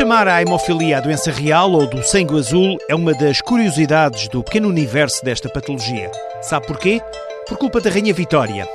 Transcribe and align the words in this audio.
chamar 0.00 0.26
a 0.28 0.40
hemofilia 0.40 0.96
a 0.96 1.00
doença 1.00 1.30
real 1.30 1.72
ou 1.72 1.86
do 1.86 2.02
sangue 2.02 2.34
azul 2.34 2.78
é 2.88 2.94
uma 2.94 3.12
das 3.12 3.42
curiosidades 3.42 4.28
do 4.28 4.42
pequeno 4.42 4.66
universo 4.66 5.22
desta 5.22 5.46
patologia. 5.46 6.10
Sabe 6.40 6.66
porquê? 6.66 7.02
Por 7.46 7.58
culpa 7.58 7.82
da 7.82 7.90
Rainha 7.90 8.14
Vitória. 8.14 8.66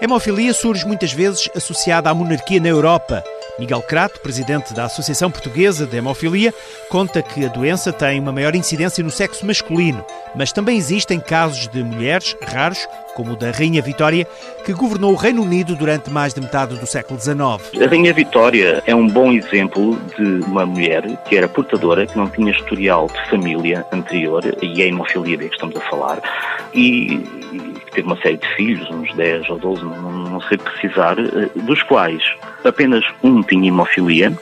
A 0.00 0.04
hemofilia 0.04 0.54
surge 0.54 0.86
muitas 0.86 1.12
vezes 1.12 1.50
associada 1.56 2.08
à 2.10 2.14
monarquia 2.14 2.60
na 2.60 2.68
Europa 2.68 3.24
Miguel 3.62 3.80
Crato, 3.80 4.18
presidente 4.20 4.74
da 4.74 4.86
Associação 4.86 5.30
Portuguesa 5.30 5.86
de 5.86 5.96
Hemofilia, 5.96 6.52
conta 6.88 7.22
que 7.22 7.46
a 7.46 7.48
doença 7.48 7.92
tem 7.92 8.18
uma 8.18 8.32
maior 8.32 8.56
incidência 8.56 9.04
no 9.04 9.10
sexo 9.10 9.46
masculino, 9.46 10.04
mas 10.34 10.52
também 10.52 10.76
existem 10.76 11.20
casos 11.20 11.68
de 11.68 11.80
mulheres, 11.80 12.36
raros, 12.42 12.88
como 13.14 13.34
o 13.34 13.36
da 13.36 13.52
Rainha 13.52 13.80
Vitória, 13.80 14.26
que 14.64 14.72
governou 14.72 15.12
o 15.12 15.16
Reino 15.16 15.42
Unido 15.42 15.76
durante 15.76 16.10
mais 16.10 16.34
de 16.34 16.40
metade 16.40 16.76
do 16.76 16.86
século 16.88 17.20
XIX. 17.20 17.38
A 17.80 17.88
Rainha 17.88 18.12
Vitória 18.12 18.82
é 18.84 18.96
um 18.96 19.06
bom 19.06 19.30
exemplo 19.30 19.96
de 20.18 20.44
uma 20.44 20.66
mulher 20.66 21.04
que 21.28 21.36
era 21.36 21.46
portadora, 21.46 22.04
que 22.04 22.16
não 22.16 22.28
tinha 22.28 22.50
historial 22.50 23.06
de 23.06 23.30
família 23.30 23.86
anterior, 23.92 24.42
e 24.60 24.82
é 24.82 24.86
a 24.86 24.88
hemofilia 24.88 25.36
de 25.36 25.48
que 25.48 25.54
estamos 25.54 25.76
a 25.76 25.80
falar, 25.82 26.20
e, 26.74 27.24
teve 27.92 28.08
uma 28.08 28.16
série 28.16 28.38
de 28.38 28.48
filhos, 28.56 28.90
uns 28.90 29.14
10 29.14 29.50
ou 29.50 29.58
12, 29.58 29.84
não, 29.84 30.12
não 30.12 30.40
sei 30.40 30.58
precisar, 30.58 31.16
eh, 31.16 31.48
dos 31.54 31.80
quais 31.84 32.24
apenas 32.64 33.04
um 33.22 33.42
tinha 33.42 33.68
hemofilia 33.68 34.32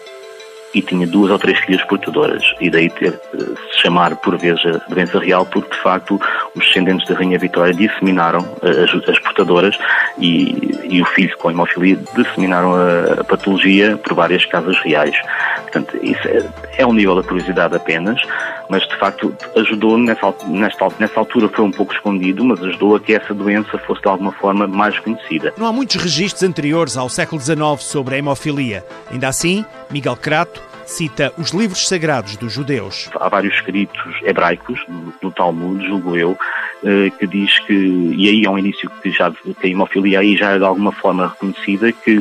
e 0.74 0.82
tinha 0.82 1.06
duas 1.06 1.30
ou 1.30 1.38
três 1.38 1.58
filhas 1.60 1.82
portadoras. 1.84 2.42
E 2.60 2.70
daí 2.70 2.88
ter 2.90 3.20
eh, 3.34 3.54
chamar 3.80 4.16
por 4.16 4.36
vezes 4.36 4.64
a 4.66 4.78
doença 4.88 5.18
real, 5.18 5.46
porque 5.46 5.74
de 5.74 5.82
facto 5.82 6.20
os 6.54 6.64
descendentes 6.64 7.06
da 7.08 7.14
Rainha 7.14 7.38
Vitória 7.38 7.72
disseminaram 7.72 8.46
eh, 8.62 8.84
as, 8.84 9.08
as 9.08 9.18
portadoras 9.18 9.76
e, 10.18 10.78
e, 10.84 11.00
o 11.00 11.04
filho 11.06 11.36
com 11.38 11.50
hemofilia 11.50 11.98
disseminaram 12.16 12.74
a, 12.74 13.20
a, 13.20 13.24
patologia 13.24 13.96
por 13.96 14.14
várias 14.14 14.44
casas 14.46 14.78
reais. 14.80 15.16
Portanto, 15.62 15.98
isso 16.02 16.26
é, 16.28 16.44
é 16.78 16.86
um 16.86 16.92
nível 16.92 17.14
da 17.14 17.22
curiosidade 17.22 17.74
apenas, 17.74 18.20
mas 18.68 18.86
de 18.86 18.96
facto 18.96 19.34
ajudou 19.56 19.98
nessa, 19.98 20.34
nesta, 20.46 20.88
nessa 20.98 21.20
altura 21.20 21.48
foi 21.48 21.64
um 21.64 21.70
pouco 21.70 21.92
escondido, 21.92 22.44
mas 22.44 22.62
ajudou 22.62 22.96
a 22.96 23.00
que 23.00 23.14
essa 23.14 23.34
doença 23.34 23.78
fosse 23.78 24.02
de 24.02 24.08
alguma 24.08 24.32
forma 24.32 24.66
mais 24.66 24.98
conhecida. 24.98 25.52
Não 25.56 25.66
há 25.66 25.72
muitos 25.72 25.96
registros 25.96 26.42
anteriores 26.42 26.96
ao 26.96 27.08
século 27.08 27.40
XIX 27.40 27.58
sobre 27.78 28.14
a 28.14 28.18
hemofilia. 28.18 28.84
Ainda 29.10 29.28
assim, 29.28 29.64
Miguel 29.90 30.16
Crato 30.16 30.69
cita 30.90 31.32
os 31.38 31.50
livros 31.50 31.86
sagrados 31.86 32.36
dos 32.36 32.52
judeus. 32.52 33.08
Há 33.18 33.28
vários 33.28 33.54
escritos 33.54 34.14
hebraicos 34.22 34.84
no 35.22 35.30
Talmud, 35.30 35.86
julgo 35.86 36.16
eu, 36.16 36.36
eh, 36.84 37.10
que 37.18 37.26
diz 37.26 37.58
que, 37.60 37.72
e 37.72 38.28
aí 38.28 38.44
é 38.44 38.50
um 38.50 38.58
início 38.58 38.90
que 39.02 39.10
já 39.10 39.30
que 39.30 39.66
a 39.66 39.68
hemofilia 39.68 40.20
aí 40.20 40.36
já 40.36 40.52
é 40.52 40.58
de 40.58 40.64
alguma 40.64 40.92
forma 40.92 41.28
reconhecida, 41.28 41.92
que 41.92 42.18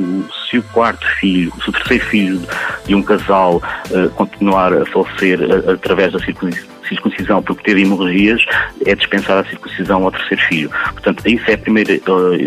se 0.50 0.60
o 0.60 0.64
quarto 0.64 1.06
filho, 1.20 1.52
se 1.62 1.70
o 1.70 1.74
terceiro 1.74 2.06
filho 2.06 2.42
de 2.86 2.96
um 2.96 3.02
casal 3.02 3.62
eh, 3.92 4.10
continuar 4.16 4.74
a 4.74 4.86
falecer 4.86 5.40
eh, 5.42 5.72
através 5.72 6.14
da 6.14 6.20
circuncisão 6.20 6.79
circuncisão 6.90 7.42
porque 7.42 7.64
teve 7.64 7.84
hemorragias, 7.84 8.44
é 8.86 8.96
dispensada 8.96 9.42
a 9.42 9.46
circuncisão 9.46 10.04
ao 10.04 10.12
terceiro 10.12 10.44
filho. 10.44 10.70
Portanto, 10.94 11.28
isso 11.28 11.50
é 11.50 11.54
a 11.54 11.58
primeira, 11.58 12.00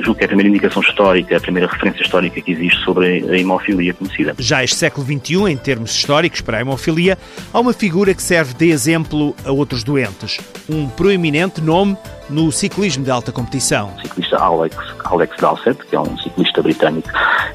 julgo 0.02 0.16
que 0.16 0.22
é 0.22 0.24
a 0.24 0.28
primeira 0.28 0.48
indicação 0.48 0.82
histórica, 0.82 1.36
a 1.36 1.40
primeira 1.40 1.68
referência 1.68 2.02
histórica 2.02 2.40
que 2.40 2.52
existe 2.52 2.84
sobre 2.84 3.24
a 3.30 3.38
hemofilia 3.38 3.94
conhecida. 3.94 4.34
Já 4.38 4.62
este 4.62 4.76
século 4.76 5.06
XXI, 5.06 5.50
em 5.50 5.56
termos 5.56 5.94
históricos 5.94 6.40
para 6.40 6.58
a 6.58 6.60
hemofilia, 6.60 7.16
há 7.52 7.60
uma 7.60 7.72
figura 7.72 8.12
que 8.12 8.22
serve 8.22 8.54
de 8.54 8.70
exemplo 8.70 9.34
a 9.44 9.52
outros 9.52 9.82
doentes. 9.84 10.38
Um 10.68 10.88
proeminente 10.88 11.60
nome 11.60 11.96
no 12.32 12.50
ciclismo 12.50 13.04
de 13.04 13.10
alta 13.10 13.30
competição. 13.30 13.90
O 13.96 14.00
ciclista 14.00 14.36
Alex, 14.38 14.76
Alex 15.04 15.36
Dowsett, 15.38 15.84
que 15.86 15.94
é 15.94 16.00
um 16.00 16.16
ciclista 16.16 16.62
britânico 16.62 17.08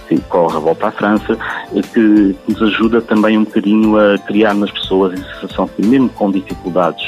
que 0.08 0.20
corre 0.22 0.56
a 0.56 0.60
volta 0.60 0.88
à 0.88 0.92
França, 0.92 1.38
que 1.94 2.36
nos 2.48 2.62
ajuda 2.62 3.02
também 3.02 3.38
um 3.38 3.44
bocadinho 3.44 3.98
a 3.98 4.18
criar 4.20 4.54
nas 4.54 4.72
pessoas 4.72 5.20
a 5.20 5.42
sensação 5.42 5.68
que, 5.68 5.86
mesmo 5.86 6.10
com 6.10 6.32
dificuldades 6.32 7.04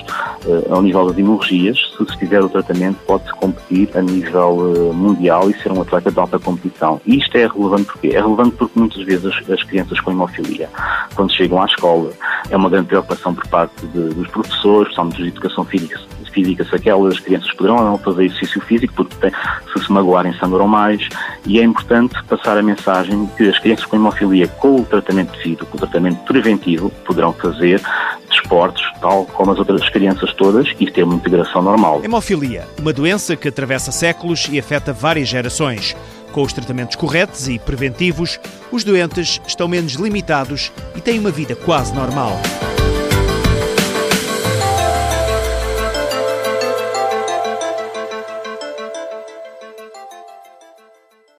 uh, 0.46 0.74
ao 0.74 0.82
nível 0.82 1.08
das 1.08 1.18
hemorragias, 1.18 1.78
se 1.98 2.06
se 2.10 2.18
fizer 2.18 2.42
o 2.42 2.50
tratamento, 2.50 2.98
pode-se 3.06 3.32
competir 3.34 3.90
a 3.96 4.02
nível 4.02 4.58
uh, 4.58 4.94
mundial 4.94 5.50
e 5.50 5.54
ser 5.62 5.72
um 5.72 5.82
atleta 5.82 6.12
de 6.12 6.20
alta 6.20 6.40
competição. 6.40 7.00
E 7.06 7.18
isto 7.18 7.36
é 7.38 7.48
relevante 7.48 7.86
porque 7.86 8.08
é 8.08 8.20
relevante 8.20 8.56
porque 8.58 8.80
muitas 8.80 9.04
vezes 9.04 9.26
as, 9.26 9.50
as 9.50 9.64
crianças 9.64 10.00
com 10.00 10.12
hemofilia, 10.12 10.70
quando 11.16 11.32
chegam 11.32 11.62
à 11.62 11.66
escola, 11.66 12.12
é 12.50 12.58
uma 12.58 12.70
grande 12.70 12.88
preocupação 12.88 13.34
por 13.34 13.48
parte 13.48 13.86
de, 13.88 14.10
dos 14.10 14.28
professores, 14.28 14.88
principalmente 14.88 15.22
de 15.22 15.28
educação 15.28 15.64
física, 15.66 16.00
física, 16.40 16.64
se 16.64 16.76
aquelas 16.76 17.20
crianças 17.20 17.52
poderão 17.54 17.78
ou 17.78 17.84
não 17.84 17.98
fazer 17.98 18.26
exercício 18.26 18.62
físico, 18.62 18.94
porque 18.94 19.16
tem, 19.16 19.32
se 19.32 19.86
se 19.86 19.92
magoarem 19.92 20.34
sangram 20.34 20.68
mais, 20.68 21.08
e 21.46 21.60
é 21.60 21.64
importante 21.64 22.16
passar 22.24 22.58
a 22.58 22.64
mensagem 22.64 23.30
que 23.38 23.48
as 23.48 23.60
crianças 23.60 23.86
com 23.86 23.96
hemofilia, 23.96 24.48
com 24.48 24.82
o 24.82 24.86
tratamento 24.86 25.32
devido, 25.38 25.66
com 25.66 25.78
o 25.78 25.80
tratamento 25.80 26.20
preventivo, 26.24 26.90
poderão 27.06 27.34
fazer 27.34 27.82
desportos, 28.30 28.84
tal 29.02 29.26
como 29.26 29.52
as 29.52 29.60
outras 29.60 29.88
crianças 29.90 30.34
todas, 30.34 30.68
e 30.80 30.90
ter 30.90 31.04
uma 31.04 31.16
integração 31.16 31.62
normal. 31.62 32.02
Hemofilia, 32.04 32.68
uma 32.80 32.94
doença 32.94 33.36
que 33.36 33.48
atravessa 33.48 33.92
séculos 33.92 34.48
e 34.52 34.60
afeta 34.60 34.94
várias 34.94 35.28
gerações. 35.28 35.96
Com 36.32 36.44
os 36.44 36.54
tratamentos 36.54 36.96
corretos 36.96 37.50
e 37.50 37.58
preventivos, 37.58 38.40
os 38.72 38.84
doentes 38.84 39.42
estão 39.48 39.68
menos 39.68 39.94
limitados 39.94 40.72
e 40.96 41.02
têm 41.02 41.20
uma 41.20 41.32
vida 41.32 41.56
quase 41.56 41.94
normal. 41.94 42.40